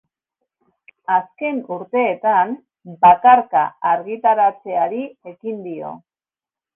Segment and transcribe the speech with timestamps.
[1.15, 2.55] Azken urteetan,
[3.05, 3.61] bakarka
[3.91, 5.93] argitaratzeari ekin dio.